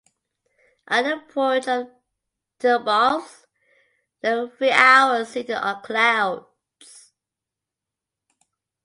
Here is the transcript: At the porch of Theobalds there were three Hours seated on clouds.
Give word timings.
At 0.87 1.03
the 1.03 1.21
porch 1.31 1.67
of 1.67 1.91
Theobalds 2.59 3.45
there 4.21 4.41
were 4.41 4.49
three 4.49 4.71
Hours 4.71 5.29
seated 5.29 5.53
on 5.57 5.83
clouds. 5.83 7.13